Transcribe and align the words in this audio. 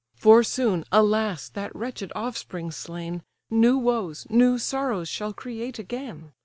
For 0.15 0.41
soon, 0.43 0.83
alas! 0.91 1.47
that 1.49 1.75
wretched 1.75 2.11
offspring 2.15 2.71
slain, 2.71 3.21
New 3.51 3.77
woes, 3.77 4.25
new 4.31 4.57
sorrows, 4.57 5.07
shall 5.09 5.31
create 5.31 5.77
again. 5.77 6.31